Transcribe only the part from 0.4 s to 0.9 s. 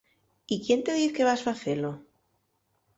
¿Y quién